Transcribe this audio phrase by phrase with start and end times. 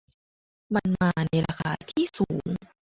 [0.73, 2.47] มันมาในราคาที่สูง